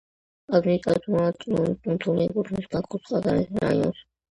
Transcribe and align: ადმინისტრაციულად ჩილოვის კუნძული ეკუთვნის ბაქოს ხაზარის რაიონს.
ადმინისტრაციულად 0.59 1.37
ჩილოვის 1.43 1.77
კუნძული 1.85 2.25
ეკუთვნის 2.33 2.73
ბაქოს 2.75 3.09
ხაზარის 3.13 3.57
რაიონს. 3.67 4.05